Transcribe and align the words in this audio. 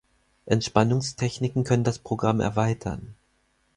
Entspannungstechniken 0.47 1.63
können 1.63 1.83
das 1.83 1.99
Programm 1.99 2.39
erweitern. 2.41 3.13